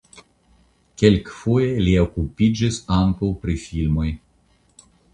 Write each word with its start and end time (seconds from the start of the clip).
Kelkfoje 1.01 1.69
li 1.85 1.95
okupiĝis 2.05 2.83
ankaŭ 2.99 3.33
pri 3.45 3.59
filmoj. 3.69 4.11